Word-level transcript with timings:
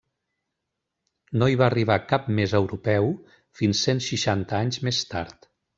No 1.41 1.49
hi 1.51 1.59
va 1.63 1.67
arribar 1.67 1.99
cap 2.15 2.33
més 2.41 2.57
europeu 2.63 3.13
fins 3.61 3.87
cent 3.89 4.05
seixanta 4.11 4.63
anys 4.65 4.87
més 4.89 5.07
tard. 5.17 5.53